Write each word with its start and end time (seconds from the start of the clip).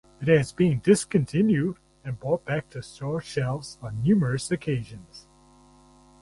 It 0.19 0.27
has 0.29 0.51
been 0.51 0.79
discontinued 0.79 1.77
and 2.03 2.19
brought 2.19 2.43
back 2.43 2.71
to 2.71 2.81
store 2.81 3.21
shelves 3.21 3.77
on 3.83 4.01
numerous 4.01 4.49
occasions. 4.49 5.27